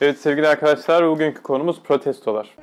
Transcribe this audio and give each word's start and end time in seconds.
Evet 0.00 0.18
sevgili 0.18 0.48
arkadaşlar 0.48 1.08
bugünkü 1.08 1.42
konumuz 1.42 1.82
protestolar. 1.82 2.56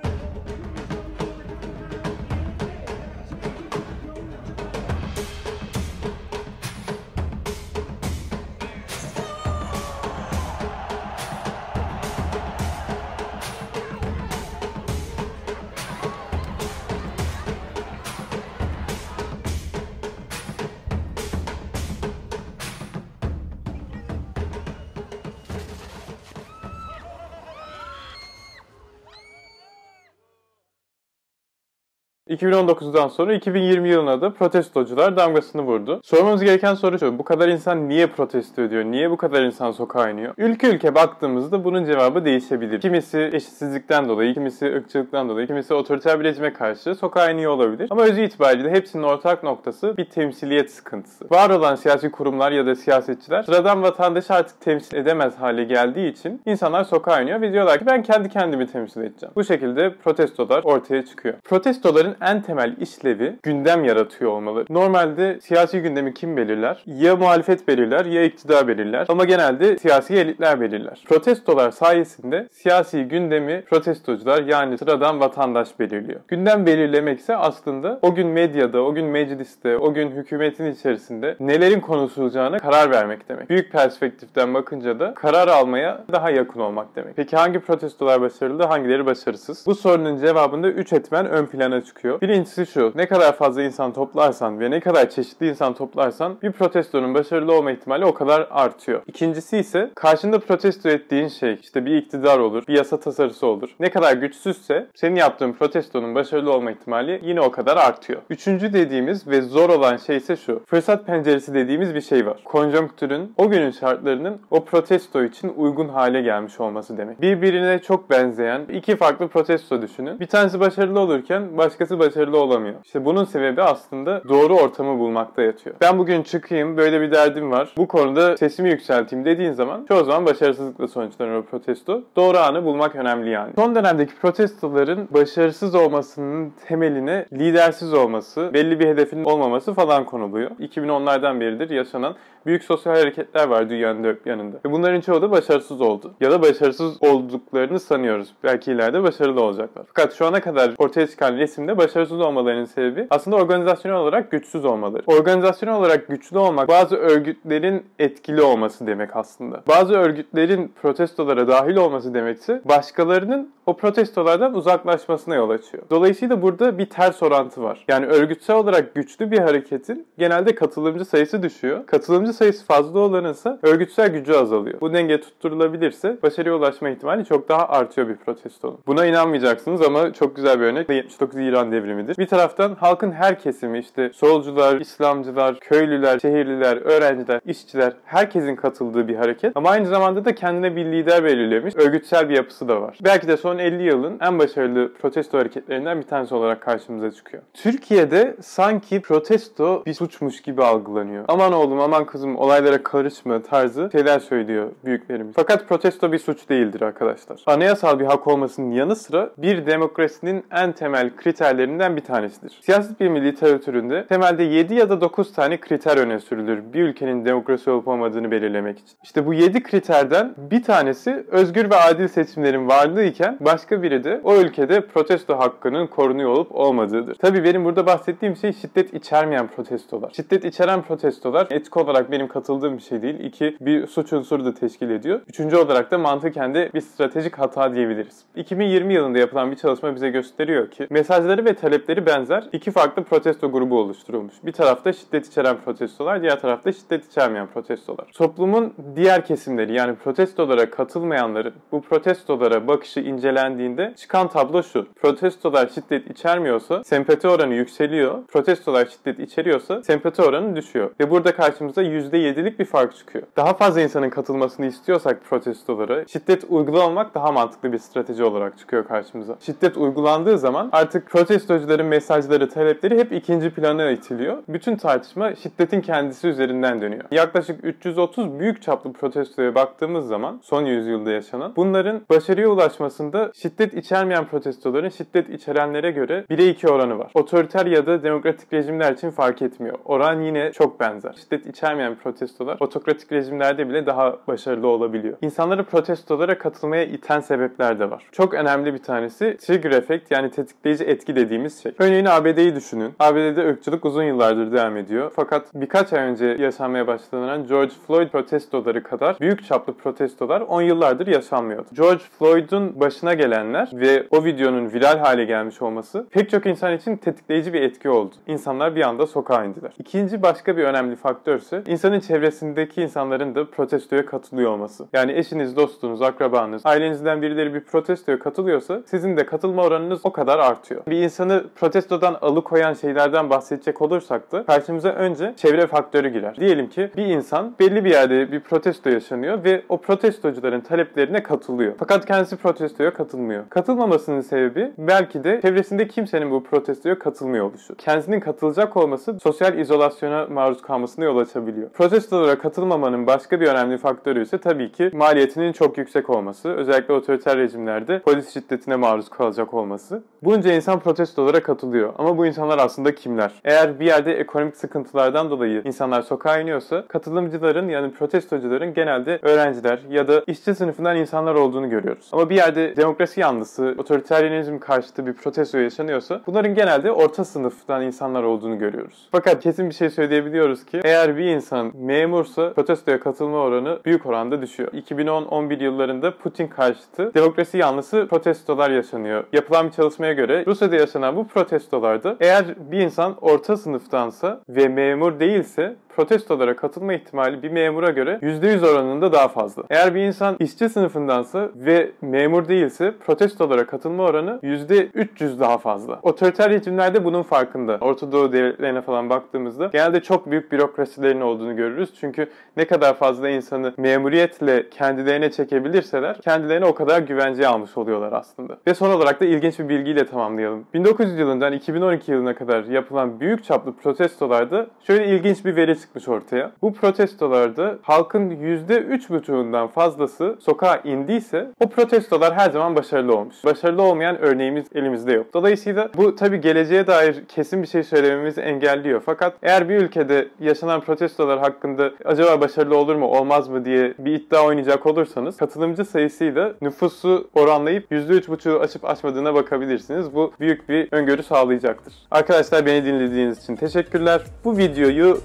2019'dan 32.32 33.08
sonra 33.08 33.34
2020 33.34 33.90
yılına 33.90 34.22
da 34.22 34.34
protestocular 34.34 35.18
damgasını 35.18 35.62
vurdu. 35.62 36.02
Sormamız 36.04 36.44
gereken 36.44 36.74
soru 36.74 37.00
şu. 37.00 37.20
Bu 37.20 37.24
kadar 37.24 37.48
insan 37.48 37.90
niye 37.90 38.08
protesto 38.08 38.62
ediyor? 38.62 38.84
Niye 38.84 39.12
bu 39.12 39.18
kadar 39.18 39.44
insan 39.44 39.72
sokağa 39.72 40.10
iniyor? 40.10 40.34
Ülke 40.38 40.68
ülke 40.70 40.96
baktığımızda 40.96 41.64
bunun 41.64 41.86
cevabı 41.86 42.26
değişebilir. 42.26 42.82
Kimisi 42.82 43.30
eşitsizlikten 43.34 44.10
dolayı, 44.10 44.34
kimisi 44.34 44.66
ırkçılıktan 44.66 45.30
dolayı, 45.30 45.48
kimisi 45.48 45.74
otoriter 45.74 46.20
bir 46.20 46.26
rejime 46.26 46.54
karşı 46.54 46.96
sokağa 46.96 47.30
iniyor 47.30 47.52
olabilir. 47.52 47.88
Ama 47.90 48.04
özü 48.04 48.22
itibariyle 48.22 48.72
hepsinin 48.72 49.04
ortak 49.04 49.44
noktası 49.44 49.98
bir 49.98 50.06
temsiliyet 50.06 50.72
sıkıntısı. 50.72 51.26
Var 51.32 51.50
olan 51.50 51.76
siyasi 51.76 52.12
kurumlar 52.12 52.52
ya 52.52 52.66
da 52.66 52.76
siyasetçiler 52.76 53.44
sıradan 53.44 53.82
vatandaşı 53.82 54.34
artık 54.34 54.62
temsil 54.62 54.98
edemez 54.98 55.34
hale 55.40 55.64
geldiği 55.64 56.12
için 56.12 56.42
insanlar 56.46 56.84
sokağa 56.84 57.22
iniyor 57.22 57.42
ve 57.42 57.54
diyorlar 57.54 57.80
ki 57.80 57.86
ben 57.86 58.04
kendi 58.04 58.30
kendimi 58.30 58.68
temsil 58.68 59.02
edeceğim. 59.02 59.34
Bu 59.36 59.44
şekilde 59.44 59.94
protestolar 59.94 60.64
ortaya 60.64 61.06
çıkıyor. 61.06 61.36
Protestoların 61.44 62.16
en 62.22 62.42
temel 62.42 62.76
işlevi 62.80 63.36
gündem 63.44 63.84
yaratıyor 63.84 64.32
olmalı. 64.32 64.66
Normalde 64.70 65.40
siyasi 65.42 65.82
gündemi 65.82 66.14
kim 66.14 66.38
belirler? 66.38 66.84
Ya 66.86 67.16
muhalefet 67.16 67.68
belirler 67.68 68.06
ya 68.06 68.24
iktidar 68.24 68.68
belirler. 68.68 69.06
Ama 69.10 69.26
genelde 69.26 69.78
siyasi 69.78 70.16
elitler 70.16 70.62
belirler. 70.62 71.04
Protestolar 71.08 71.72
sayesinde 71.72 72.48
siyasi 72.52 73.04
gündemi 73.04 73.62
protestocular 73.62 74.44
yani 74.44 74.78
sıradan 74.78 75.20
vatandaş 75.20 75.80
belirliyor. 75.80 76.20
Gündem 76.28 76.66
belirlemek 76.66 77.20
ise 77.20 77.36
aslında 77.36 78.00
o 78.02 78.16
gün 78.16 78.28
medyada, 78.28 78.82
o 78.82 78.94
gün 78.94 79.06
mecliste, 79.06 79.78
o 79.78 79.94
gün 79.94 80.12
hükümetin 80.12 80.72
içerisinde 80.72 81.36
nelerin 81.40 81.80
konuşulacağına 81.80 82.60
karar 82.60 82.92
vermek 82.92 83.30
demek. 83.30 83.50
Büyük 83.50 83.72
perspektiften 83.72 84.54
bakınca 84.54 85.00
da 85.00 85.14
karar 85.14 85.48
almaya 85.48 86.04
daha 86.12 86.30
yakın 86.30 86.60
olmak 86.60 86.96
demek. 86.96 87.16
Peki 87.16 87.38
hangi 87.38 87.60
protestolar 87.60 88.22
başarılı, 88.22 88.64
hangileri 88.64 89.06
başarısız? 89.06 89.64
Bu 89.68 89.76
sorunun 89.76 90.18
cevabında 90.18 90.70
3 90.70 90.94
etmen 90.94 91.26
ön 91.26 91.46
plana 91.46 91.82
çıkıyor 91.82 92.11
gerekiyor. 92.12 92.22
Birincisi 92.22 92.66
şu, 92.66 92.92
ne 92.96 93.08
kadar 93.08 93.36
fazla 93.36 93.62
insan 93.62 93.94
toplarsan 93.94 94.60
ve 94.60 94.72
ne 94.72 94.80
kadar 94.80 95.10
çeşitli 95.10 95.50
insan 95.50 95.74
toplarsan 95.74 96.38
bir 96.44 96.52
protestonun 96.52 97.14
başarılı 97.14 97.54
olma 97.54 97.72
ihtimali 97.72 98.06
o 98.06 98.14
kadar 98.14 98.48
artıyor. 98.52 99.02
İkincisi 99.08 99.58
ise 99.58 99.92
karşında 99.96 100.40
protesto 100.40 100.90
ettiğin 100.90 101.28
şey 101.28 101.58
işte 101.62 101.86
bir 101.86 101.96
iktidar 101.96 102.40
olur, 102.40 102.64
bir 102.68 102.78
yasa 102.78 103.00
tasarısı 103.00 103.48
olur. 103.48 103.70
Ne 103.80 103.90
kadar 103.90 104.14
güçsüzse 104.14 104.88
senin 104.96 105.16
yaptığın 105.16 105.54
protestonun 105.54 106.16
başarılı 106.16 106.54
olma 106.54 106.72
ihtimali 106.72 107.20
yine 107.24 107.42
o 107.42 107.52
kadar 107.52 107.78
artıyor. 107.78 108.22
Üçüncü 108.30 108.74
dediğimiz 108.74 109.28
ve 109.28 109.42
zor 109.42 109.70
olan 109.70 109.98
şey 109.98 110.18
ise 110.18 110.36
şu. 110.36 110.62
Fırsat 110.68 111.06
penceresi 111.06 111.54
dediğimiz 111.54 111.96
bir 111.96 112.02
şey 112.02 112.26
var. 112.26 112.38
Konjonktürün 112.46 113.34
o 113.38 113.50
günün 113.50 113.72
şartlarının 113.72 114.42
o 114.52 114.66
protesto 114.66 115.24
için 115.24 115.54
uygun 115.58 115.88
hale 115.88 116.22
gelmiş 116.22 116.60
olması 116.60 116.98
demek. 116.98 117.22
Birbirine 117.22 117.80
çok 117.80 118.10
benzeyen 118.10 118.62
iki 118.74 118.96
farklı 118.96 119.28
protesto 119.28 119.82
düşünün. 119.82 120.20
Bir 120.20 120.26
tanesi 120.28 120.60
başarılı 120.60 121.00
olurken 121.00 121.58
başkası 121.58 122.00
başarılı 122.02 122.40
olamıyor. 122.40 122.76
İşte 122.86 123.06
bunun 123.06 123.24
sebebi 123.24 123.62
aslında 123.62 124.22
doğru 124.30 124.56
ortamı 124.56 125.00
bulmakta 125.00 125.42
yatıyor. 125.42 125.76
Ben 125.82 125.98
bugün 125.98 126.24
çıkayım, 126.24 126.78
böyle 126.78 127.02
bir 127.02 127.12
derdim 127.12 127.52
var. 127.52 127.74
Bu 127.78 127.88
konuda 127.88 128.38
sesimi 128.38 128.70
yükselteyim 128.70 129.26
dediğin 129.26 129.52
zaman 129.52 129.86
çoğu 129.88 130.04
zaman 130.04 130.26
başarısızlıkla 130.26 130.88
sonuçlanır 130.88 131.36
o 131.36 131.44
protesto. 131.44 132.02
Doğru 132.16 132.38
anı 132.38 132.66
bulmak 132.66 132.96
önemli 132.96 133.30
yani. 133.30 133.54
Son 133.56 133.76
dönemdeki 133.76 134.16
protestoların 134.16 135.08
başarısız 135.12 135.76
olmasının 135.76 136.54
temeline 136.68 137.26
lidersiz 137.34 137.94
olması, 137.94 138.50
belli 138.54 138.80
bir 138.80 138.88
hedefin 138.88 139.24
olmaması 139.24 139.74
falan 139.74 140.06
konuluyor. 140.06 140.52
2010'lardan 140.52 141.40
beridir 141.40 141.70
yaşanan 141.70 142.16
büyük 142.46 142.64
sosyal 142.64 142.94
hareketler 142.94 143.48
var 143.48 143.70
dünyanın 143.70 144.04
dört 144.04 144.26
yanında. 144.26 144.58
Ve 144.66 144.72
bunların 144.72 145.02
çoğu 145.02 145.22
da 145.22 145.32
başarısız 145.32 145.82
oldu. 145.82 146.14
Ya 146.22 146.32
da 146.32 146.42
başarısız 146.42 147.04
olduklarını 147.04 147.80
sanıyoruz. 147.80 148.34
Belki 148.44 148.72
ileride 148.72 149.04
başarılı 149.04 149.42
olacaklar. 149.42 149.86
Fakat 149.88 150.14
şu 150.14 150.26
ana 150.26 150.42
kadar 150.42 150.72
ortaya 150.78 151.08
çıkan 151.08 151.38
resimde 151.38 151.78
başarısız 151.78 152.20
olmalarının 152.20 152.66
sebebi 152.66 153.08
aslında 153.10 153.36
organizasyonel 153.36 153.98
olarak 153.98 154.32
güçsüz 154.32 154.66
olmaları. 154.66 155.04
Organizasyonel 155.08 155.76
olarak 155.76 156.08
güçlü 156.08 156.38
olmak 156.38 156.68
bazı 156.68 156.96
örgütlerin 156.96 157.86
etkili 158.00 158.42
olması 158.42 158.88
demek 158.88 159.16
aslında. 159.16 159.64
Bazı 159.68 159.94
örgütlerin 159.94 160.74
protestolara 160.82 161.48
dahil 161.48 161.76
olması 161.76 162.14
demekse 162.14 162.62
başkalarının 162.66 163.52
o 163.66 163.78
protestolardan 163.78 164.54
uzaklaşmasına 164.54 165.36
yol 165.36 165.50
açıyor. 165.50 165.84
Dolayısıyla 165.90 166.42
burada 166.42 166.78
bir 166.78 166.86
ters 166.86 167.24
orantı 167.24 167.64
var. 167.64 167.86
Yani 167.88 168.06
örgütsel 168.06 168.56
olarak 168.56 168.96
güçlü 168.96 169.32
bir 169.32 169.40
hareketin 169.40 170.08
genelde 170.18 170.56
katılımcı 170.56 171.06
sayısı 171.06 171.44
düşüyor. 171.44 171.86
Katılımcı 171.86 172.31
sayısı 172.34 172.66
fazla 172.66 173.00
olanınsa 173.00 173.60
örgütsel 173.62 174.10
gücü 174.10 174.34
azalıyor. 174.34 174.82
Bu 174.82 174.94
denge 174.94 175.22
tutturulabilirse 175.22 176.18
başarıya 176.24 176.56
ulaşma 176.56 176.90
ihtimali 176.90 177.26
çok 177.26 177.50
daha 177.50 177.70
artıyor 177.70 178.08
bir 178.08 178.16
protestonun. 178.16 178.80
Buna 178.88 179.06
inanmayacaksınız 179.06 179.82
ama 179.82 180.14
çok 180.14 180.36
güzel 180.36 180.60
bir 180.60 180.66
örnek 180.66 180.90
79 180.90 181.40
İran 181.40 181.72
devrimidir. 181.72 182.18
Bir 182.18 182.28
taraftan 182.28 182.76
halkın 182.76 183.12
her 183.12 183.40
kesimi 183.40 183.80
işte 183.80 184.12
solcular, 184.14 184.82
İslamcılar, 184.82 185.60
köylüler, 185.60 186.20
şehirliler, 186.20 186.78
öğrenciler, 186.78 187.42
işçiler 187.46 187.94
herkesin 188.06 188.56
katıldığı 188.56 189.08
bir 189.08 189.16
hareket. 189.16 189.58
Ama 189.58 189.70
aynı 189.70 189.88
zamanda 189.88 190.26
da 190.26 190.36
kendine 190.36 190.76
bir 190.76 190.86
lider 190.86 191.24
belirlemiş. 191.24 191.76
Örgütsel 191.76 192.30
bir 192.30 192.36
yapısı 192.36 192.68
da 192.68 192.82
var. 192.82 192.98
Belki 193.04 193.28
de 193.28 193.38
son 193.38 193.58
50 193.58 193.84
yılın 193.84 194.18
en 194.22 194.40
başarılı 194.40 194.94
protesto 194.94 195.38
hareketlerinden 195.38 195.98
bir 195.98 196.08
tanesi 196.08 196.36
olarak 196.36 196.62
karşımıza 196.62 197.12
çıkıyor. 197.12 197.44
Türkiye'de 197.54 198.36
sanki 198.42 199.02
protesto 199.02 199.84
bir 199.86 199.94
suçmuş 199.94 200.42
gibi 200.42 200.64
algılanıyor. 200.64 201.26
Aman 201.28 201.54
oğlum 201.54 201.80
aman 201.80 202.06
kızım 202.22 202.36
olaylara 202.36 202.84
karışma 202.84 203.42
tarzı 203.42 203.90
şeyler 203.92 204.20
söylüyor 204.20 204.72
büyüklerimiz. 204.86 205.34
Fakat 205.36 205.70
protesto 205.70 206.12
bir 206.12 206.20
suç 206.20 206.50
değildir 206.50 206.82
arkadaşlar. 206.82 207.40
Anayasal 207.46 208.00
bir 208.00 208.06
hak 208.06 208.28
olmasının 208.28 208.72
yanı 208.72 208.96
sıra 208.96 209.30
bir 209.38 209.66
demokrasinin 209.66 210.46
en 210.52 210.72
temel 210.72 211.16
kriterlerinden 211.16 211.96
bir 211.96 212.02
tanesidir. 212.02 212.60
Siyaset 212.62 213.00
bilimi 213.00 213.24
literatüründe 213.24 214.06
temelde 214.08 214.44
7 214.44 214.76
ya 214.76 214.90
da 214.90 215.02
9 215.02 215.34
tane 215.34 215.60
kriter 215.60 215.98
öne 215.98 216.20
sürülür 216.20 216.74
bir 216.74 216.84
ülkenin 216.84 217.26
demokrasi 217.26 217.70
olup 217.72 217.88
olmadığını 217.88 218.32
belirlemek 218.32 218.80
için. 218.80 218.98
İşte 219.04 219.26
bu 219.26 219.34
7 219.34 219.64
kriterden 219.64 220.36
bir 220.38 220.64
tanesi 220.64 221.26
özgür 221.32 221.70
ve 221.70 221.76
adil 221.76 222.08
seçimlerin 222.08 222.68
varlığı 222.68 223.04
iken 223.04 223.38
başka 223.40 223.84
biri 223.84 224.04
de 224.04 224.22
o 224.24 224.36
ülkede 224.36 224.82
protesto 224.82 225.40
hakkının 225.40 225.88
korunuyor 225.88 226.30
olup 226.30 226.56
olmadığıdır. 226.56 227.16
Tabi 227.16 227.44
benim 227.44 227.66
burada 227.66 227.86
bahsettiğim 227.86 228.36
şey 228.36 228.54
şiddet 228.54 228.94
içermeyen 228.94 229.48
protestolar. 229.48 230.12
Şiddet 230.16 230.46
içeren 230.46 230.82
protestolar 230.82 231.48
etik 231.50 231.78
olarak 231.78 232.11
benim 232.12 232.28
katıldığım 232.28 232.78
bir 232.78 232.84
şey 232.84 233.02
değil. 233.02 233.20
İki, 233.20 233.58
bir 233.62 233.88
suç 233.88 234.14
unsuru 234.14 234.46
da 234.46 234.54
teşkil 234.54 234.90
ediyor. 234.90 235.22
Üçüncü 235.28 235.58
olarak 235.58 235.92
da 235.92 235.98
mantıken 235.98 236.54
de 236.54 236.70
bir 236.74 236.82
stratejik 236.82 237.40
hata 237.40 237.76
diyebiliriz. 237.76 238.24
2020 238.36 238.94
yılında 238.94 239.20
yapılan 239.20 239.52
bir 239.52 239.56
çalışma 239.56 239.96
bize 239.96 240.10
gösteriyor 240.10 240.72
ki 240.72 240.88
mesajları 240.90 241.46
ve 241.46 241.54
talepleri 241.54 242.06
benzer 242.06 242.50
iki 242.52 242.72
farklı 242.72 243.04
protesto 243.04 243.52
grubu 243.52 243.80
oluşturulmuş. 243.80 244.34
Bir 244.44 244.52
tarafta 244.52 244.94
şiddet 244.94 245.28
içeren 245.28 245.58
protestolar, 245.66 246.22
diğer 246.22 246.40
tarafta 246.40 246.72
şiddet 246.72 247.06
içermeyen 247.06 247.48
protestolar. 247.48 248.06
Toplumun 248.14 248.74
diğer 248.96 249.26
kesimleri 249.26 249.74
yani 249.74 249.96
protestolara 249.96 250.70
katılmayanların 250.70 251.54
bu 251.72 251.82
protestolara 251.82 252.68
bakışı 252.68 253.00
incelendiğinde 253.00 253.94
çıkan 253.98 254.28
tablo 254.28 254.64
şu. 254.64 254.88
Protestolar 254.96 255.68
şiddet 255.68 256.12
içermiyorsa 256.12 256.84
sempati 256.84 257.28
oranı 257.28 257.54
yükseliyor. 257.54 258.24
Protestolar 258.28 258.86
şiddet 258.86 259.20
içeriyorsa 259.20 259.84
sempati 259.84 260.22
oranı 260.22 260.56
düşüyor. 260.56 260.92
Ve 261.00 261.12
burada 261.12 261.36
karşımıza 261.36 261.82
%7'lik 262.02 262.60
bir 262.60 262.66
fark 262.66 262.96
çıkıyor. 262.96 263.24
Daha 263.38 263.54
fazla 263.54 263.82
insanın 263.82 264.10
katılmasını 264.10 264.66
istiyorsak 264.66 265.24
protestolara 265.24 266.06
şiddet 266.08 266.44
uygulamamak 266.50 267.16
daha 267.16 267.32
mantıklı 267.32 267.74
bir 267.74 267.78
strateji 267.78 268.24
olarak 268.24 268.58
çıkıyor 268.58 268.88
karşımıza. 268.88 269.36
Şiddet 269.40 269.78
uygulandığı 269.78 270.38
zaman 270.38 270.70
artık 270.72 271.10
protesto 271.10 271.52
protestocuların 271.52 271.86
mesajları, 271.86 272.50
talepleri 272.50 273.00
hep 273.00 273.12
ikinci 273.12 273.50
plana 273.50 273.90
itiliyor. 273.90 274.38
Bütün 274.48 274.76
tartışma 274.76 275.36
şiddetin 275.36 275.82
kendisi 275.82 276.28
üzerinden 276.28 276.82
dönüyor. 276.82 277.04
Yaklaşık 277.12 277.66
330 277.66 278.40
büyük 278.40 278.62
çaplı 278.62 278.94
protestoya 278.94 279.56
baktığımız 279.56 280.08
zaman 280.08 280.40
son 280.44 280.66
yüzyılda 280.66 281.12
yaşanan 281.12 281.54
bunların 281.56 282.02
başarıya 282.10 282.48
ulaşmasında 282.48 283.32
şiddet 283.36 283.74
içermeyen 283.74 284.26
protestoların 284.26 284.90
şiddet 284.90 285.30
içerenlere 285.30 285.92
göre 285.92 286.26
1'e 286.30 286.50
2 286.50 286.68
oranı 286.68 287.00
var. 287.00 287.12
Otoriter 287.14 287.66
ya 287.66 287.86
da 287.86 288.04
demokratik 288.04 288.54
rejimler 288.54 288.92
için 288.92 289.12
fark 289.12 289.42
etmiyor. 289.42 289.78
Oran 289.86 290.22
yine 290.22 290.52
çok 290.52 290.80
benzer. 290.80 291.14
Şiddet 291.14 291.46
içermeyen 291.46 291.91
protestolar 291.96 292.58
otokratik 292.60 293.12
rejimlerde 293.12 293.70
bile 293.70 293.86
daha 293.86 294.18
başarılı 294.28 294.68
olabiliyor. 294.68 295.18
İnsanları 295.22 295.64
protestolara 295.64 296.38
katılmaya 296.38 296.84
iten 296.84 297.20
sebepler 297.20 297.80
de 297.80 297.92
var. 297.92 298.04
Çok 298.12 298.34
önemli 298.34 298.74
bir 298.74 298.84
tanesi 298.84 299.38
trigger 299.38 299.72
effect 299.72 300.12
yani 300.12 300.32
tetikleyici 300.32 300.84
etki 300.84 301.16
dediğimiz 301.16 301.64
şey. 301.64 301.72
Örneğin 301.80 302.06
ABD'yi 302.06 302.56
düşünün. 302.56 302.94
ABD'de 303.00 303.50
ırkçılık 303.50 303.86
uzun 303.86 304.04
yıllardır 304.04 304.52
devam 304.52 304.78
ediyor. 304.78 305.12
Fakat 305.16 305.54
birkaç 305.54 305.94
ay 305.94 306.00
önce 306.00 306.26
yaşanmaya 306.26 306.88
başlanan 306.88 307.48
George 307.48 307.74
Floyd 307.88 308.10
protestoları 308.10 308.84
kadar 308.84 309.20
büyük 309.20 309.46
çaplı 309.46 309.74
protestolar 309.74 310.42
10 310.42 310.62
yıllardır 310.62 311.08
yaşanmıyordu. 311.08 311.68
George 311.74 312.04
Floyd'un 312.20 312.80
başına 312.80 313.14
gelenler 313.14 313.70
ve 313.74 314.08
o 314.12 314.26
videonun 314.26 314.74
viral 314.74 314.98
hale 314.98 315.26
gelmiş 315.26 315.62
olması 315.62 316.08
pek 316.12 316.30
çok 316.30 316.46
insan 316.46 316.74
için 316.74 316.96
tetikleyici 316.96 317.54
bir 317.54 317.62
etki 317.62 317.90
oldu. 317.90 318.16
İnsanlar 318.28 318.76
bir 318.76 318.82
anda 318.82 319.08
sokağa 319.08 319.44
indiler. 319.44 319.72
İkinci 319.80 320.22
başka 320.22 320.58
bir 320.58 320.64
önemli 320.64 320.96
faktör 320.96 321.40
ise 321.40 321.64
insanın 321.82 322.00
çevresindeki 322.00 322.82
insanların 322.82 323.36
da 323.36 323.50
protestoya 323.50 324.06
katılıyor 324.06 324.52
olması. 324.52 324.88
Yani 324.94 325.12
eşiniz, 325.12 325.56
dostunuz, 325.56 326.02
akrabanız, 326.02 326.66
ailenizden 326.66 327.22
birileri 327.22 327.54
bir 327.54 327.60
protestoya 327.60 328.20
katılıyorsa 328.20 328.82
sizin 328.86 329.18
de 329.18 329.26
katılma 329.26 329.64
oranınız 329.64 330.00
o 330.04 330.12
kadar 330.12 330.40
artıyor. 330.40 330.82
Bir 330.88 331.02
insanı 331.04 331.44
protestodan 331.56 332.18
alıkoyan 332.22 332.74
şeylerden 332.74 333.30
bahsedecek 333.30 333.82
olursak 333.82 334.32
da 334.32 334.46
karşımıza 334.46 334.90
önce 334.90 335.34
çevre 335.38 335.68
faktörü 335.68 336.10
girer. 336.10 336.36
Diyelim 336.36 336.70
ki 336.70 336.90
bir 336.98 337.06
insan 337.06 337.56
belli 337.60 337.86
bir 337.86 337.90
yerde 337.90 338.32
bir 338.32 338.40
protesto 338.40 338.90
yaşanıyor 338.90 339.44
ve 339.44 339.62
o 339.70 339.78
protestocuların 339.78 340.62
taleplerine 340.62 341.24
katılıyor. 341.24 341.74
Fakat 341.80 342.06
kendisi 342.06 342.36
protestoya 342.36 342.94
katılmıyor. 342.94 343.44
Katılmamasının 343.50 344.22
sebebi 344.22 344.72
belki 344.78 345.24
de 345.24 345.42
çevresinde 345.42 345.88
kimsenin 345.88 346.32
bu 346.32 346.44
protestoya 346.44 347.00
katılmıyor 347.00 347.46
oluşu. 347.46 347.76
Kendisinin 347.76 348.20
katılacak 348.20 348.78
olması 348.78 349.18
sosyal 349.24 349.58
izolasyona 349.58 350.26
maruz 350.26 350.62
kalmasına 350.62 351.06
yol 351.06 351.18
açabiliyor. 351.18 351.71
Protestolara 351.74 352.38
katılmamanın 352.38 353.08
başka 353.08 353.42
bir 353.42 353.48
önemli 353.48 353.78
faktörü 353.78 354.24
ise 354.24 354.38
tabii 354.38 354.72
ki 354.72 354.92
maliyetinin 354.94 355.52
çok 355.52 355.78
yüksek 355.78 356.10
olması. 356.10 356.50
Özellikle 356.50 356.94
otoriter 356.94 357.38
rejimlerde 357.38 358.00
polis 358.00 358.34
şiddetine 358.34 358.76
maruz 358.76 359.10
kalacak 359.10 359.54
olması. 359.54 360.04
Bunca 360.24 360.54
insan 360.54 360.80
protestolara 360.80 361.44
katılıyor. 361.44 361.94
Ama 361.98 362.18
bu 362.18 362.26
insanlar 362.26 362.58
aslında 362.58 362.96
kimler? 362.96 363.32
Eğer 363.44 363.80
bir 363.80 363.86
yerde 363.86 364.14
ekonomik 364.14 364.58
sıkıntılardan 364.58 365.30
dolayı 365.30 365.62
insanlar 365.66 366.02
sokağa 366.02 366.40
iniyorsa 366.40 366.88
katılımcıların 366.88 367.70
yani 367.70 367.92
protestocuların 367.92 368.74
genelde 368.74 369.20
öğrenciler 369.22 369.80
ya 369.90 370.08
da 370.08 370.24
işçi 370.28 370.56
sınıfından 370.56 370.98
insanlar 370.98 371.36
olduğunu 371.36 371.70
görüyoruz. 371.70 372.10
Ama 372.12 372.30
bir 372.30 372.36
yerde 372.36 372.76
demokrasi 372.76 373.20
yanlısı, 373.20 373.76
otoriteryenizm 373.78 374.60
karşıtı 374.60 375.06
bir 375.06 375.14
protesto 375.14 375.58
yaşanıyorsa 375.58 376.22
bunların 376.28 376.56
genelde 376.56 376.92
orta 376.92 377.26
sınıftan 377.26 377.82
insanlar 377.82 378.24
olduğunu 378.24 378.60
görüyoruz. 378.60 379.10
Fakat 379.12 379.44
kesin 379.44 379.70
bir 379.70 379.76
şey 379.76 379.90
söyleyebiliyoruz 379.90 380.66
ki 380.66 380.82
eğer 380.84 381.18
bir 381.18 381.26
insan 381.26 381.51
memursa 381.74 382.54
protestoya 382.54 383.00
katılma 383.00 383.38
oranı 383.38 383.80
büyük 383.86 384.06
oranda 384.06 384.42
düşüyor. 384.42 384.72
2010-11 384.72 385.64
yıllarında 385.64 386.18
Putin 386.18 386.48
karşıtı 386.48 387.14
demokrasi 387.14 387.58
yanlısı 387.58 388.08
protestolar 388.10 388.70
yaşanıyor. 388.70 389.24
Yapılan 389.34 389.68
bir 389.68 389.72
çalışmaya 389.72 390.14
göre 390.14 390.46
Rusya'da 390.48 390.76
yaşanan 390.76 391.16
bu 391.16 391.28
protestolarda 391.28 392.18
eğer 392.20 392.46
bir 392.72 392.80
insan 392.80 393.16
orta 393.22 393.58
sınıftansa 393.58 394.42
ve 394.50 394.68
memur 394.68 395.20
değilse 395.20 395.76
protestolara 395.96 396.56
katılma 396.56 396.94
ihtimali 396.94 397.44
bir 397.44 397.52
memura 397.52 397.90
göre 397.90 398.20
%100 398.22 398.66
oranında 398.66 399.12
daha 399.12 399.28
fazla. 399.28 399.64
Eğer 399.70 399.96
bir 399.96 400.02
insan 400.02 400.36
işçi 400.40 400.70
sınıfındansa 400.70 401.50
ve 401.56 401.92
memur 402.02 402.48
değilse 402.48 402.94
protestolara 403.06 403.66
katılma 403.66 404.04
oranı 404.04 404.40
%300 404.44 405.40
daha 405.40 405.58
fazla. 405.58 406.00
Otoriter 406.04 406.50
rejimlerde 406.50 407.06
bunun 407.06 407.24
farkında. 407.24 407.78
Orta 407.82 408.12
Doğu 408.12 408.34
devletlerine 408.34 408.82
falan 408.82 409.10
baktığımızda 409.10 409.70
genelde 409.74 410.00
çok 410.00 410.32
büyük 410.32 410.52
bürokrasilerin 410.52 411.22
olduğunu 411.22 411.56
görürüz. 411.56 411.90
Çünkü 412.00 412.30
ne 412.58 412.66
kadar 412.66 412.94
fazla 412.94 413.30
insanı 413.30 413.74
memuriyetle 413.78 414.70
kendilerine 414.70 415.32
çekebilirseler 415.32 416.22
kendilerine 416.22 416.66
o 416.66 416.74
kadar 416.74 417.02
güvenceye 417.02 417.48
almış 417.48 417.78
oluyorlar 417.78 418.14
aslında. 418.14 418.58
Ve 418.68 418.74
son 418.74 418.90
olarak 418.90 419.22
da 419.22 419.26
ilginç 419.26 419.60
bir 419.60 419.70
bilgiyle 419.70 420.06
tamamlayalım. 420.06 420.66
1900 420.74 421.20
yılından 421.20 421.54
2012 421.54 422.12
yılına 422.12 422.36
kadar 422.36 422.64
yapılan 422.64 423.20
büyük 423.20 423.44
çaplı 423.44 423.74
protestolarda 423.74 424.68
şöyle 424.88 425.08
ilginç 425.08 425.46
bir 425.46 425.56
veri 425.56 425.76
çıkmış 425.82 426.08
ortaya. 426.08 426.52
Bu 426.62 426.74
protestolarda 426.74 427.78
halkın 427.82 428.30
%3,5'undan 428.30 429.68
fazlası 429.68 430.38
sokağa 430.40 430.78
indiyse 430.78 431.52
o 431.60 431.70
protestolar 431.70 432.34
her 432.34 432.50
zaman 432.50 432.76
başarılı 432.76 433.18
olmuş. 433.18 433.46
Başarılı 433.46 433.82
olmayan 433.82 434.22
örneğimiz 434.22 434.66
elimizde 434.76 435.12
yok. 435.12 435.34
Dolayısıyla 435.34 435.90
bu 435.98 436.16
tabi 436.16 436.42
geleceğe 436.42 436.88
dair 436.88 437.24
kesin 437.28 437.62
bir 437.62 437.68
şey 437.68 437.84
söylememizi 437.84 438.42
engelliyor. 438.42 439.02
Fakat 439.06 439.34
eğer 439.44 439.70
bir 439.70 439.76
ülkede 439.76 440.28
yaşanan 440.40 440.82
protestolar 440.82 441.40
hakkında 441.40 441.92
acaba 442.06 442.42
başarılı 442.42 442.78
olur 442.78 442.96
mu 442.96 443.06
olmaz 443.06 443.50
mı 443.50 443.66
diye 443.66 443.94
bir 444.00 444.14
iddia 444.14 444.46
oynayacak 444.46 444.86
olursanız 444.86 445.38
katılımcı 445.38 445.86
sayısıyla 445.86 446.54
nüfusu 446.62 447.30
oranlayıp 447.34 447.92
%3,5'u 447.92 448.60
açıp 448.60 448.86
açmadığına 448.86 449.34
bakabilirsiniz. 449.34 450.16
Bu 450.16 450.34
büyük 450.40 450.70
bir 450.70 450.88
öngörü 450.92 451.24
sağlayacaktır. 451.24 451.94
Arkadaşlar 452.12 452.66
beni 452.66 452.86
dinlediğiniz 452.86 453.44
için 453.44 453.56
teşekkürler. 453.56 454.22
Bu 454.46 454.58
videoyu 454.58 455.18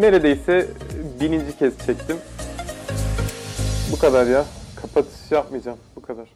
neredeyse 0.00 0.66
bininci 1.20 1.58
kez 1.58 1.86
çektim. 1.86 2.16
Bu 3.92 3.98
kadar 3.98 4.26
ya. 4.26 4.44
Kapatış 4.76 5.30
yapmayacağım. 5.30 5.78
Bu 5.96 6.02
kadar. 6.02 6.28